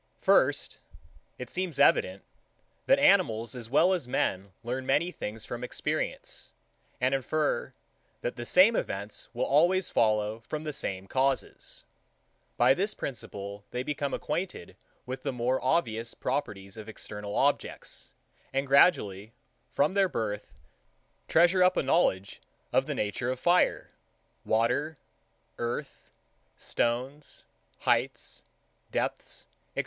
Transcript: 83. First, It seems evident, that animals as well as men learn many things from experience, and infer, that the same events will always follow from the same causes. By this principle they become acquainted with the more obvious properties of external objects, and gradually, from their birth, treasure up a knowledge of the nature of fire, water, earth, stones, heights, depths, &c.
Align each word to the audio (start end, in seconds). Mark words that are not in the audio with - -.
83. 0.17 0.25
First, 0.25 0.79
It 1.37 1.51
seems 1.51 1.77
evident, 1.77 2.23
that 2.87 2.97
animals 2.97 3.53
as 3.53 3.69
well 3.69 3.93
as 3.93 4.07
men 4.07 4.51
learn 4.63 4.83
many 4.83 5.11
things 5.11 5.45
from 5.45 5.63
experience, 5.63 6.53
and 6.99 7.13
infer, 7.13 7.75
that 8.21 8.35
the 8.35 8.43
same 8.43 8.75
events 8.75 9.29
will 9.35 9.45
always 9.45 9.91
follow 9.91 10.39
from 10.39 10.63
the 10.63 10.73
same 10.73 11.05
causes. 11.05 11.85
By 12.57 12.73
this 12.73 12.95
principle 12.95 13.63
they 13.69 13.83
become 13.83 14.11
acquainted 14.11 14.75
with 15.05 15.21
the 15.21 15.31
more 15.31 15.63
obvious 15.63 16.15
properties 16.15 16.77
of 16.77 16.89
external 16.89 17.35
objects, 17.35 18.09
and 18.51 18.65
gradually, 18.65 19.33
from 19.69 19.93
their 19.93 20.09
birth, 20.09 20.51
treasure 21.27 21.61
up 21.61 21.77
a 21.77 21.83
knowledge 21.83 22.41
of 22.73 22.87
the 22.87 22.95
nature 22.95 23.29
of 23.29 23.39
fire, 23.39 23.91
water, 24.45 24.97
earth, 25.59 26.09
stones, 26.57 27.43
heights, 27.81 28.41
depths, 28.91 29.45
&c. 29.75 29.79